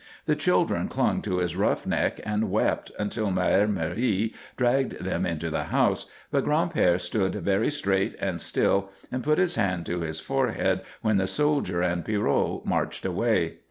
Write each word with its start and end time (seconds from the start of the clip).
The 0.25 0.35
children 0.35 0.87
clung 0.87 1.21
to 1.21 1.37
his 1.37 1.55
rough 1.55 1.85
neck 1.85 2.19
and 2.25 2.49
wept 2.49 2.91
until 2.97 3.29
Mère 3.29 3.69
Marie 3.71 4.33
dragged 4.57 4.99
them 5.03 5.27
into 5.27 5.51
the 5.51 5.65
house, 5.65 6.07
but 6.31 6.43
Gran'père 6.43 6.99
stood 6.99 7.35
very 7.35 7.69
straight 7.69 8.15
and 8.19 8.41
still 8.41 8.89
and 9.11 9.23
put 9.23 9.37
his 9.37 9.57
hand 9.57 9.85
to 9.85 9.99
his 9.99 10.19
forehead 10.19 10.81
when 11.03 11.17
the 11.17 11.27
soldier 11.27 11.83
and 11.83 12.03
Pierrot 12.03 12.65
marched 12.65 13.05
away. 13.05 13.57